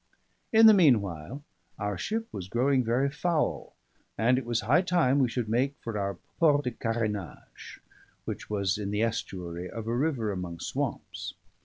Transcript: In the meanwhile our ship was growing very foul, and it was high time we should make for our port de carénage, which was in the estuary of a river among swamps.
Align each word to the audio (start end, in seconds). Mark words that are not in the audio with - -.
In 0.51 0.65
the 0.65 0.73
meanwhile 0.73 1.43
our 1.77 1.95
ship 1.95 2.27
was 2.31 2.47
growing 2.47 2.83
very 2.83 3.11
foul, 3.11 3.75
and 4.17 4.39
it 4.39 4.45
was 4.47 4.61
high 4.61 4.81
time 4.81 5.19
we 5.19 5.29
should 5.29 5.47
make 5.47 5.75
for 5.79 5.95
our 5.95 6.15
port 6.39 6.63
de 6.63 6.71
carénage, 6.71 7.77
which 8.25 8.49
was 8.49 8.79
in 8.79 8.89
the 8.89 9.03
estuary 9.03 9.69
of 9.69 9.85
a 9.85 9.95
river 9.95 10.31
among 10.31 10.59
swamps. 10.59 11.35